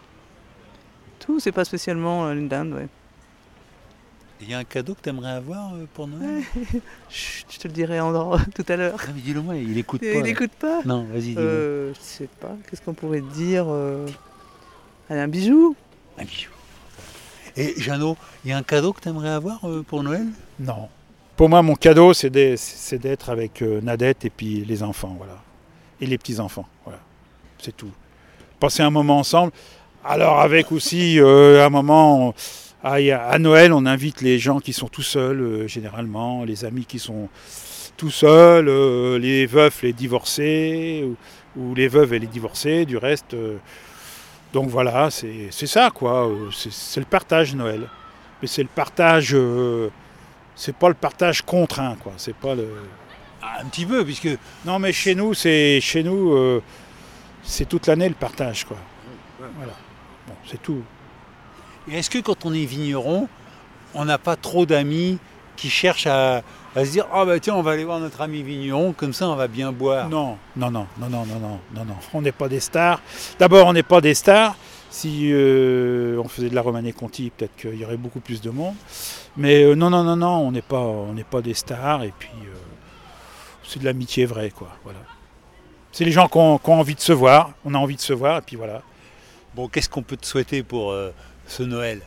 Tout, 1.18 1.40
c'est 1.40 1.52
pas 1.52 1.64
spécialement 1.64 2.26
euh, 2.26 2.32
une 2.34 2.48
dinde, 2.48 2.72
ouais. 2.72 2.88
Il 4.42 4.48
y 4.48 4.54
a 4.54 4.58
un 4.58 4.64
cadeau 4.64 4.94
que 4.94 5.02
t'aimerais 5.02 5.32
avoir 5.32 5.74
euh, 5.74 5.86
pour 5.92 6.08
Noël? 6.08 6.42
Chut, 7.10 7.46
je 7.50 7.58
te 7.58 7.68
le 7.68 7.74
dirai 7.74 8.00
en, 8.00 8.38
tout 8.54 8.64
à 8.68 8.76
l'heure. 8.76 8.96
Non, 9.06 9.12
mais 9.14 9.20
dis-le 9.20 9.42
moi, 9.42 9.56
il 9.56 9.76
écoute 9.76 10.00
pas. 10.00 10.06
Il 10.06 10.14
là. 10.14 10.22
n'écoute 10.22 10.52
pas? 10.58 10.80
Non, 10.86 11.04
vas-y, 11.04 11.20
dis-le. 11.20 11.40
euh, 11.40 11.94
Je 11.94 12.00
sais 12.00 12.28
pas, 12.40 12.56
qu'est-ce 12.68 12.80
qu'on 12.80 12.94
pourrait 12.94 13.20
dire 13.20 13.66
euh, 13.68 14.06
Un 15.10 15.28
bijou 15.28 15.76
Un 16.18 16.24
bijou. 16.24 16.50
Et 17.56 17.74
Jeannot, 17.80 18.16
il 18.44 18.50
y 18.50 18.52
a 18.54 18.56
un 18.56 18.62
cadeau 18.62 18.92
que 18.94 19.00
t'aimerais 19.00 19.28
avoir 19.28 19.68
euh, 19.68 19.82
pour 19.82 20.02
Noël? 20.02 20.26
Non. 20.58 20.88
Pour 21.36 21.48
moi, 21.50 21.60
mon 21.62 21.74
cadeau, 21.74 22.14
c'est 22.14 22.30
d'être 22.30 23.28
avec 23.30 23.60
Nadette 23.62 24.24
et 24.26 24.30
puis 24.30 24.64
les 24.64 24.82
enfants, 24.82 25.14
voilà. 25.18 25.36
Et 26.00 26.06
les 26.06 26.16
petits-enfants, 26.18 26.66
voilà. 26.84 27.00
C'est 27.58 27.74
tout. 27.76 27.90
Passer 28.60 28.82
un 28.82 28.90
moment 28.90 29.18
ensemble. 29.18 29.52
Alors, 30.04 30.40
avec 30.40 30.70
aussi 30.70 31.18
euh, 31.18 31.64
un 31.64 31.70
moment. 31.70 32.34
à 32.82 33.38
Noël, 33.38 33.72
on 33.72 33.86
invite 33.86 34.20
les 34.20 34.38
gens 34.38 34.60
qui 34.60 34.74
sont 34.74 34.88
tout 34.88 35.02
seuls, 35.02 35.40
euh, 35.40 35.66
généralement, 35.66 36.44
les 36.44 36.66
amis 36.66 36.84
qui 36.84 36.98
sont 36.98 37.30
tout 37.96 38.10
seuls, 38.10 38.68
euh, 38.68 39.18
les 39.18 39.46
veufs, 39.46 39.80
les 39.82 39.94
divorcés, 39.94 41.06
ou, 41.06 41.16
ou 41.58 41.74
les 41.74 41.88
veuves 41.88 42.12
et 42.12 42.18
les 42.18 42.26
divorcés, 42.26 42.84
du 42.84 42.98
reste. 42.98 43.34
donc 44.52 44.68
voilà, 44.68 45.08
c'est 45.10 45.50
ça, 45.66 45.88
quoi. 45.90 46.30
C'est 46.70 47.00
le 47.00 47.06
partage 47.06 47.54
Noël. 47.54 47.88
Mais 48.42 48.48
c'est 48.48 48.62
le 48.62 48.68
partage. 48.68 49.34
c'est 50.54 50.76
pas 50.76 50.88
le 50.88 50.94
partage 50.94 51.40
contraint, 51.40 51.96
quoi. 52.02 52.12
C'est 52.18 52.36
pas 52.36 52.54
le. 52.54 52.68
Un 53.58 53.64
petit 53.66 53.86
peu, 53.86 54.04
puisque 54.04 54.28
Non, 54.66 54.78
mais 54.78 54.92
chez 54.92 55.14
nous, 55.14 55.32
c'est 55.32 55.80
chez 55.80 56.02
nous, 56.02 56.60
c'est 57.42 57.68
toute 57.68 57.86
l'année 57.86 58.08
le 58.08 58.14
partage, 58.14 58.64
quoi. 58.64 58.76
Voilà. 59.38 59.72
Bon, 60.26 60.34
c'est 60.46 60.62
tout. 60.62 60.82
Et 61.90 61.98
Est-ce 61.98 62.10
que 62.10 62.18
quand 62.18 62.44
on 62.44 62.52
est 62.52 62.64
vigneron, 62.64 63.28
on 63.94 64.04
n'a 64.04 64.18
pas 64.18 64.36
trop 64.36 64.66
d'amis 64.66 65.18
qui 65.56 65.70
cherchent 65.70 66.06
à, 66.06 66.42
à 66.74 66.84
se 66.84 66.90
dire 66.90 67.06
oh 67.14 67.24
bah 67.26 67.38
tiens 67.40 67.54
on 67.54 67.62
va 67.62 67.72
aller 67.72 67.84
voir 67.84 67.98
notre 68.00 68.20
ami 68.20 68.42
vigneron 68.42 68.92
comme 68.92 69.12
ça 69.12 69.28
on 69.28 69.34
va 69.34 69.48
bien 69.48 69.72
boire? 69.72 70.08
Non, 70.08 70.38
non, 70.56 70.70
non, 70.70 70.86
non, 70.98 71.08
non, 71.08 71.26
non, 71.26 71.38
non, 71.38 71.60
non, 71.74 71.84
non. 71.84 71.96
On 72.14 72.22
n'est 72.22 72.32
pas 72.32 72.48
des 72.48 72.60
stars. 72.60 73.00
D'abord, 73.38 73.66
on 73.66 73.72
n'est 73.72 73.82
pas 73.82 74.00
des 74.00 74.14
stars. 74.14 74.56
Si 74.90 75.30
euh, 75.32 76.20
on 76.22 76.26
faisait 76.28 76.50
de 76.50 76.54
la 76.54 76.62
Romanée 76.62 76.92
Conti, 76.92 77.30
peut-être 77.30 77.54
qu'il 77.56 77.76
y 77.76 77.84
aurait 77.84 77.96
beaucoup 77.96 78.18
plus 78.18 78.40
de 78.40 78.50
monde. 78.50 78.74
Mais 79.36 79.62
euh, 79.62 79.74
non, 79.74 79.88
non, 79.88 80.02
non, 80.02 80.16
non, 80.16 80.38
on 80.38 80.50
n'est 80.50 80.62
pas, 80.62 80.80
on 80.80 81.14
pas 81.30 81.42
des 81.42 81.54
stars. 81.54 82.02
Et 82.02 82.12
puis, 82.18 82.30
euh, 82.44 82.56
c'est 83.62 83.78
de 83.78 83.84
l'amitié 83.84 84.26
vraie, 84.26 84.50
quoi. 84.50 84.68
Voilà. 84.82 84.98
C'est 85.92 86.04
les 86.04 86.12
gens 86.12 86.28
qui 86.28 86.38
ont, 86.38 86.58
qui 86.58 86.70
ont 86.70 86.80
envie 86.80 86.94
de 86.94 87.00
se 87.00 87.12
voir. 87.12 87.52
On 87.64 87.74
a 87.74 87.78
envie 87.78 87.96
de 87.96 88.00
se 88.00 88.12
voir, 88.12 88.38
et 88.38 88.42
puis 88.42 88.56
voilà. 88.56 88.82
Bon 89.54 89.68
qu'est-ce 89.68 89.88
qu'on 89.88 90.02
peut 90.02 90.16
te 90.16 90.26
souhaiter 90.26 90.62
pour 90.62 90.92
euh, 90.92 91.12
ce 91.46 91.64
Noël? 91.64 92.02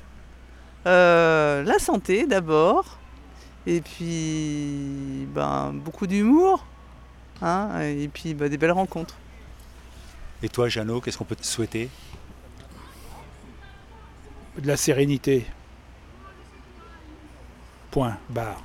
Euh, 0.86 1.64
la 1.64 1.80
santé 1.80 2.26
d'abord, 2.26 2.98
et 3.68 3.82
puis 3.82 5.28
ben, 5.34 5.72
beaucoup 5.74 6.08
d'humour, 6.08 6.66
hein, 7.42 7.82
et 7.82 8.08
puis 8.08 8.34
ben, 8.34 8.50
des 8.50 8.58
belles 8.58 8.72
rencontres. 8.72 9.16
Et 10.42 10.50
toi 10.50 10.70
Jeannot, 10.70 11.02
qu'est-ce 11.02 11.18
qu'on 11.18 11.26
peut 11.26 11.36
te 11.36 11.46
souhaiter? 11.46 11.90
De 14.58 14.68
la 14.68 14.78
sérénité. 14.78 15.46
Point, 17.92 18.18
barre. 18.30 18.62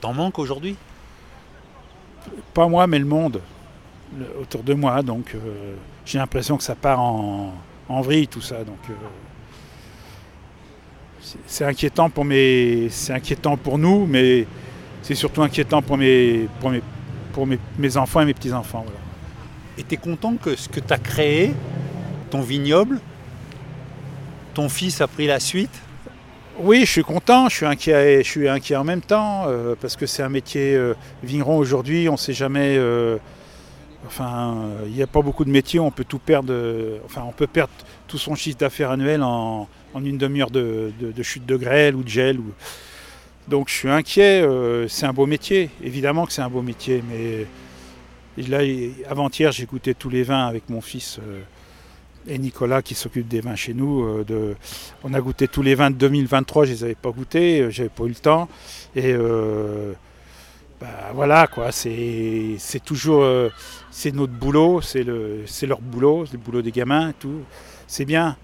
T'en 0.00 0.12
manques 0.12 0.38
aujourd'hui? 0.38 0.76
Pas 2.52 2.68
moi, 2.68 2.86
mais 2.86 2.98
le 2.98 3.04
monde 3.04 3.40
autour 4.40 4.62
de 4.62 4.74
moi. 4.74 5.02
Donc, 5.02 5.34
euh, 5.34 5.74
j'ai 6.04 6.18
l'impression 6.18 6.56
que 6.56 6.62
ça 6.62 6.74
part 6.74 7.00
en, 7.00 7.52
en 7.88 8.00
vrille, 8.00 8.28
tout 8.28 8.40
ça. 8.40 8.64
Donc, 8.64 8.78
euh, 8.90 8.94
c'est- 11.46 11.64
inquiétant 11.64 12.10
pour 12.10 12.24
mes, 12.24 12.88
c'est 12.90 13.12
inquiétant 13.12 13.56
pour 13.56 13.78
nous, 13.78 14.06
mais 14.06 14.46
c'est 15.02 15.14
surtout 15.14 15.42
inquiétant 15.42 15.82
pour 15.82 15.96
mes, 15.96 16.48
pour 16.60 16.70
mes, 16.70 16.82
pour 17.32 17.46
mes, 17.46 17.58
mes 17.78 17.96
enfants 17.96 18.20
et 18.20 18.26
mes 18.26 18.34
petits 18.34 18.52
enfants. 18.52 18.82
Voilà. 18.84 19.00
Et 19.78 19.82
t'es 19.82 19.96
content 19.96 20.36
que 20.36 20.54
ce 20.56 20.68
que 20.68 20.80
t'as 20.80 20.98
créé, 20.98 21.52
ton 22.30 22.40
vignoble, 22.42 23.00
ton 24.54 24.68
fils 24.68 25.00
a 25.00 25.08
pris 25.08 25.26
la 25.26 25.40
suite? 25.40 25.80
Oui, 26.60 26.82
je 26.84 26.90
suis 26.92 27.02
content, 27.02 27.48
je 27.48 27.56
suis 27.56 27.66
inquiet, 27.66 28.22
je 28.22 28.28
suis 28.30 28.48
inquiet 28.48 28.76
en 28.76 28.84
même 28.84 29.00
temps, 29.00 29.46
euh, 29.48 29.74
parce 29.80 29.96
que 29.96 30.06
c'est 30.06 30.22
un 30.22 30.28
métier 30.28 30.76
euh, 30.76 30.94
vigneron 31.24 31.58
aujourd'hui, 31.58 32.08
on 32.08 32.12
ne 32.12 32.16
sait 32.16 32.32
jamais. 32.32 32.76
euh, 32.78 33.16
enfin, 34.06 34.56
euh, 34.56 34.84
il 34.86 34.92
n'y 34.92 35.02
a 35.02 35.06
pas 35.06 35.22
beaucoup 35.22 35.44
de 35.44 35.50
métiers, 35.50 35.80
on 35.80 35.90
peut 35.90 36.04
tout 36.04 36.18
perdre. 36.18 36.52
euh, 36.52 36.98
enfin, 37.04 37.24
on 37.26 37.32
peut 37.32 37.46
perdre 37.46 37.72
tout 38.06 38.18
son 38.18 38.34
chiffre 38.34 38.58
d'affaires 38.58 38.90
annuel 38.90 39.22
en, 39.22 39.68
une 39.94 40.18
demi-heure 40.18 40.50
de, 40.50 40.92
chute 41.22 41.46
de 41.46 41.56
grêle 41.56 41.94
ou 41.94 42.02
de 42.02 42.08
gel. 42.08 42.38
Donc, 43.48 43.68
je 43.68 43.74
suis 43.74 43.88
inquiet. 43.90 44.42
euh, 44.42 44.88
c'est 44.88 45.06
un 45.06 45.12
beau 45.12 45.26
métier, 45.26 45.70
évidemment 45.82 46.26
que 46.26 46.32
c'est 46.32 46.42
un 46.42 46.50
beau 46.50 46.62
métier, 46.62 47.02
mais 47.08 47.46
là, 48.48 48.60
avant-hier, 49.08 49.52
j'ai 49.52 49.66
goûté 49.66 49.94
tous 49.94 50.10
les 50.10 50.22
vins 50.22 50.46
avec 50.46 50.68
mon 50.68 50.80
fils. 50.80 51.20
et 52.26 52.38
Nicolas 52.38 52.82
qui 52.82 52.94
s'occupe 52.94 53.28
des 53.28 53.40
vins 53.40 53.54
chez 53.54 53.74
nous, 53.74 54.24
on 55.04 55.14
a 55.14 55.20
goûté 55.20 55.46
tous 55.46 55.62
les 55.62 55.74
vins 55.74 55.90
de 55.90 55.96
2023, 55.96 56.64
je 56.64 56.72
les 56.72 56.84
avais 56.84 56.94
pas 56.94 57.10
goûtés, 57.10 57.70
j'avais 57.70 57.90
pas 57.90 58.04
eu 58.04 58.08
le 58.08 58.14
temps. 58.14 58.48
Bah, 60.80 61.12
voilà 61.14 61.46
quoi, 61.46 61.72
c'est 61.72 62.58
toujours 62.84 63.22
euh, 63.22 63.48
c'est 63.90 64.12
notre 64.14 64.32
boulot, 64.32 64.80
c'est 64.82 65.02
le 65.04 65.42
c'est 65.46 65.66
leur 65.66 65.80
boulot, 65.80 66.26
c'est 66.26 66.32
le 66.34 66.38
boulot 66.38 66.62
des 66.62 66.72
gamins, 66.72 67.10
et 67.10 67.14
tout. 67.14 67.42
C'est 67.86 68.04
bien, 68.04 68.36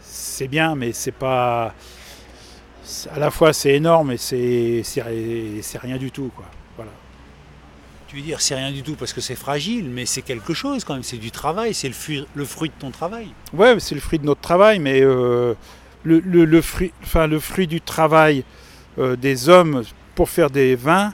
c'est 0.00 0.48
bien, 0.48 0.74
mais 0.74 0.92
c'est 0.92 1.12
pas 1.12 1.74
à 3.10 3.18
la 3.18 3.30
fois 3.30 3.52
c'est 3.52 3.74
énorme 3.74 4.12
et 4.12 4.16
c'est 4.16 4.82
c'est 4.84 5.02
ri- 5.02 5.58
c'est 5.62 5.78
rien 5.78 5.96
du 5.96 6.10
tout 6.10 6.30
quoi. 6.36 6.44
Voilà. 6.76 6.92
Tu 8.06 8.16
veux 8.16 8.22
dire 8.22 8.40
c'est 8.40 8.54
rien 8.54 8.70
du 8.70 8.82
tout 8.82 8.94
parce 8.94 9.12
que 9.12 9.20
c'est 9.20 9.34
fragile, 9.34 9.88
mais 9.90 10.06
c'est 10.06 10.22
quelque 10.22 10.54
chose 10.54 10.84
quand 10.84 10.94
même, 10.94 11.02
c'est 11.02 11.16
du 11.16 11.30
travail, 11.32 11.74
c'est 11.74 11.88
le 11.88 11.94
fruit, 11.94 12.26
le 12.34 12.44
fruit 12.44 12.68
de 12.68 12.74
ton 12.78 12.90
travail. 12.90 13.28
Ouais, 13.52 13.80
c'est 13.80 13.94
le 13.96 14.00
fruit 14.00 14.18
de 14.20 14.26
notre 14.26 14.40
travail, 14.40 14.78
mais 14.78 15.00
euh, 15.02 15.54
le, 16.04 16.20
le- 16.20 16.44
le 16.44 16.60
fruit, 16.62 16.92
enfin, 17.02 17.26
le 17.26 17.40
fruit 17.40 17.66
du 17.66 17.80
travail 17.80 18.44
euh, 18.98 19.16
des 19.16 19.48
hommes 19.48 19.82
pour 20.14 20.30
faire 20.30 20.50
des 20.50 20.76
vins, 20.76 21.12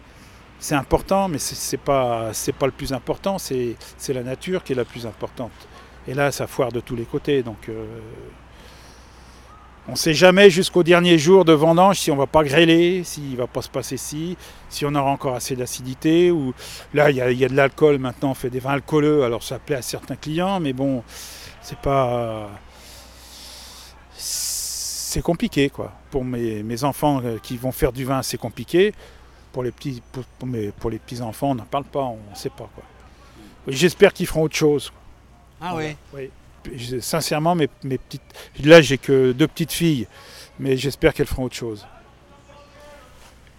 c'est 0.62 0.76
important, 0.76 1.26
mais 1.26 1.38
c'est 1.38 1.76
pas, 1.76 2.30
pas 2.56 2.66
le 2.66 2.72
plus 2.72 2.92
important, 2.92 3.36
c'est 3.38 3.76
la 4.08 4.22
nature 4.22 4.62
qui 4.62 4.72
est 4.72 4.76
la 4.76 4.84
plus 4.84 5.06
importante. 5.06 5.50
Et 6.06 6.14
là, 6.14 6.30
ça 6.30 6.46
foire 6.46 6.70
de 6.70 6.78
tous 6.78 6.94
les 6.94 7.04
côtés, 7.04 7.42
donc 7.42 7.68
euh, 7.68 7.84
on 9.88 9.92
ne 9.92 9.96
sait 9.96 10.14
jamais 10.14 10.50
jusqu'au 10.50 10.84
dernier 10.84 11.18
jour 11.18 11.44
de 11.44 11.52
vendange 11.52 11.98
si 11.98 12.12
on 12.12 12.16
va 12.16 12.28
pas 12.28 12.44
grêler, 12.44 13.02
s'il 13.02 13.36
va 13.36 13.48
pas 13.48 13.60
se 13.60 13.68
passer 13.68 13.96
ci, 13.96 14.36
si 14.68 14.86
on 14.86 14.94
aura 14.94 15.10
encore 15.10 15.34
assez 15.34 15.56
d'acidité, 15.56 16.30
ou 16.30 16.54
là, 16.94 17.10
il 17.10 17.16
y, 17.16 17.38
y 17.38 17.44
a 17.44 17.48
de 17.48 17.56
l'alcool 17.56 17.98
maintenant, 17.98 18.30
on 18.30 18.34
fait 18.34 18.50
des 18.50 18.60
vins 18.60 18.74
alcooleux, 18.74 19.24
alors 19.24 19.42
ça 19.42 19.58
plaît 19.58 19.76
à 19.76 19.82
certains 19.82 20.16
clients, 20.16 20.60
mais 20.60 20.72
bon, 20.72 21.02
c'est 21.60 21.78
pas. 21.78 22.50
C'est 24.14 25.22
compliqué, 25.22 25.70
quoi. 25.70 25.92
Pour 26.12 26.24
mes, 26.24 26.62
mes 26.62 26.84
enfants 26.84 27.20
euh, 27.24 27.38
qui 27.42 27.56
vont 27.56 27.72
faire 27.72 27.92
du 27.92 28.04
vin, 28.04 28.22
c'est 28.22 28.38
compliqué. 28.38 28.94
Pour 29.52 29.62
les 29.62 29.70
petits, 29.70 30.02
pour, 30.12 30.24
pour 30.24 30.48
mes- 30.48 30.70
pour 30.72 30.90
les 30.90 30.98
petits 30.98 31.20
enfants, 31.20 31.50
on 31.50 31.54
n'en 31.54 31.64
parle 31.64 31.84
pas, 31.84 32.00
on 32.04 32.18
ne 32.30 32.34
sait 32.36 32.48
pas, 32.50 32.68
quoi. 32.74 32.84
J'espère 33.68 34.12
qu'ils 34.12 34.26
feront 34.26 34.42
autre 34.42 34.56
chose. 34.56 34.90
quoi. 34.90 34.98
Ah 35.68 35.76
ouais. 35.76 35.96
Oui. 36.14 36.30
Je- 36.74 37.00
Sincèrement, 37.00 37.54
mes, 37.54 37.68
mes 37.84 37.98
petites. 37.98 38.22
Là, 38.64 38.80
j'ai 38.80 38.98
que 38.98 39.32
deux 39.32 39.46
petites 39.48 39.72
filles, 39.72 40.06
mais 40.58 40.76
j'espère 40.76 41.12
qu'elles 41.14 41.26
feront 41.26 41.44
autre 41.44 41.54
chose. 41.56 41.86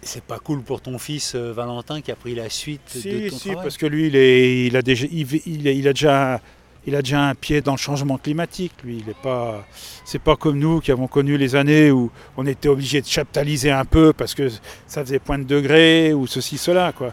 C'est 0.02 0.24
pas 0.24 0.38
cool 0.38 0.62
pour 0.62 0.82
ton 0.82 0.98
fils 0.98 1.34
euh, 1.34 1.52
Valentin 1.52 2.02
qui 2.02 2.10
a 2.12 2.16
pris 2.16 2.34
la 2.34 2.50
suite 2.50 2.82
de 2.94 3.00
Si, 3.00 3.26
ton 3.30 3.36
si, 3.38 3.48
travail? 3.48 3.64
parce 3.64 3.78
que 3.78 3.86
lui, 3.86 4.08
il, 4.08 4.16
est, 4.16 4.66
il, 4.66 4.76
a 4.76 4.82
déjà, 4.82 5.06
il 5.10 5.88
a 5.88 5.92
déjà, 5.94 6.40
il 6.86 6.94
a 6.94 7.02
déjà 7.02 7.28
un 7.28 7.34
pied 7.34 7.60
dans 7.60 7.72
le 7.72 7.78
changement 7.78 8.18
climatique. 8.18 8.72
Lui, 8.84 9.02
il 9.04 9.10
est 9.10 9.20
pas, 9.22 9.66
c'est 10.04 10.18
pas 10.18 10.36
comme 10.36 10.58
nous 10.58 10.80
qui 10.80 10.92
avons 10.92 11.06
connu 11.06 11.38
les 11.38 11.56
années 11.56 11.90
où 11.90 12.10
on 12.36 12.46
était 12.46 12.68
obligé 12.68 13.00
de 13.00 13.06
chaptaliser 13.06 13.70
un 13.70 13.84
peu 13.84 14.12
parce 14.12 14.34
que 14.34 14.48
ça 14.86 15.02
faisait 15.04 15.18
point 15.18 15.38
de 15.38 15.44
degré 15.44 16.12
ou 16.12 16.26
ceci, 16.26 16.58
cela. 16.58 16.92
Quoi. 16.92 17.12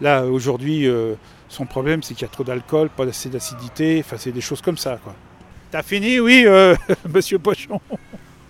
Là, 0.00 0.24
aujourd'hui, 0.24 0.88
euh, 0.88 1.14
son 1.48 1.66
problème, 1.66 2.02
c'est 2.02 2.14
qu'il 2.14 2.22
y 2.22 2.30
a 2.30 2.32
trop 2.32 2.44
d'alcool, 2.44 2.88
pas 2.88 3.04
assez 3.04 3.28
d'acidité, 3.28 4.02
enfin, 4.04 4.16
c'est 4.18 4.32
des 4.32 4.40
choses 4.40 4.60
comme 4.60 4.78
ça. 4.78 4.98
Quoi. 5.02 5.14
T'as 5.70 5.82
fini, 5.82 6.18
oui, 6.18 6.44
euh, 6.46 6.74
monsieur 7.08 7.38
Pochon 7.38 7.80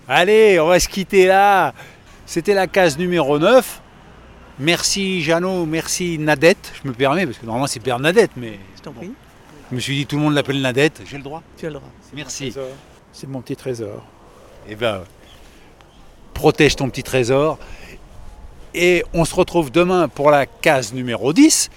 Allez, 0.09 0.59
on 0.59 0.69
va 0.69 0.81
se 0.81 0.89
quitter 0.89 1.27
là. 1.27 1.75
C'était 2.27 2.55
la 2.55 2.67
case 2.67 2.99
numéro 2.99 3.39
9. 3.39 3.81
Merci 4.59 5.23
Jeannot, 5.23 5.67
merci 5.67 6.19
Nadette. 6.19 6.73
Je 6.83 6.89
me 6.89 6.95
permets, 6.95 7.27
parce 7.27 7.39
que 7.39 7.47
normalement 7.47 7.67
c'est 7.67 7.83
Bernadette, 7.83 8.33
mais 8.37 8.59
Je 8.77 8.83
t'en 8.83 8.93
prie, 8.93 9.13
je 9.73 9.77
me 9.77 9.81
suis 9.81 9.97
dit 9.97 10.05
tout 10.05 10.17
le 10.17 10.23
monde 10.23 10.35
l'appelle 10.35 10.61
Nadette. 10.61 11.01
J'ai 11.07 11.17
le 11.17 11.23
droit. 11.23 11.43
tu 11.57 11.65
as 11.65 11.71
le 11.71 11.77
droit. 11.77 11.89
Merci. 12.13 12.53
C'est 13.11 13.27
mon 13.27 13.41
petit 13.41 13.57
trésor. 13.57 14.05
Eh 14.69 14.75
ben, 14.75 15.03
protège 16.35 16.77
ton 16.77 16.91
petit 16.91 17.03
trésor. 17.03 17.59
Et 18.75 19.03
on 19.15 19.25
se 19.25 19.35
retrouve 19.35 19.73
demain 19.73 20.09
pour 20.09 20.31
la 20.31 20.45
case 20.45 20.93
numéro 20.93 21.33
10. 21.33 21.71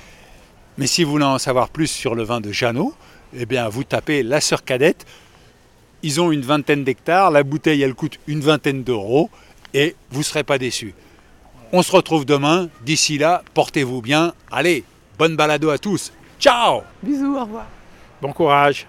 Mais 0.78 0.88
si 0.88 1.06
vous 1.06 1.12
voulez 1.12 1.24
en 1.24 1.38
savoir 1.38 1.70
plus 1.70 1.88
sur 1.88 2.16
le 2.16 2.24
vin 2.24 2.42
de 2.42 2.52
Jeannot, 2.52 2.94
eh 3.34 3.46
bien, 3.46 3.70
vous 3.70 3.86
tapez 3.86 4.24
la 4.24 4.42
sœur 4.42 4.66
cadette. 4.66 5.06
Ils 6.04 6.20
ont 6.20 6.34
une 6.34 6.42
vingtaine 6.42 6.84
d'hectares. 6.84 7.32
La 7.32 7.44
bouteille, 7.44 7.82
elle 7.82 7.94
coûte 7.96 8.20
une 8.28 8.42
vingtaine 8.42 8.84
d'euros. 8.84 9.30
Et 9.74 9.96
vous 10.12 10.20
ne 10.20 10.26
serez 10.26 10.44
pas 10.44 10.58
déçus. 10.58 10.94
On 11.72 11.82
se 11.82 11.94
retrouve 11.94 12.26
demain. 12.26 12.68
D'ici 12.86 13.18
là, 13.18 13.42
portez-vous 13.54 14.02
bien. 14.02 14.34
Allez, 14.52 14.84
bonne 15.18 15.38
balado 15.38 15.70
à 15.70 15.78
tous. 15.78 16.12
Ciao 16.42 16.82
Bisous, 17.02 17.38
au 17.38 17.46
revoir. 17.46 17.66
Bom 18.22 18.34
coragem. 18.34 18.88